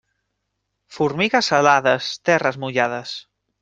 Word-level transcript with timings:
Formigues 0.95 1.53
alades, 1.59 2.11
terres 2.31 2.63
mullades. 2.67 3.19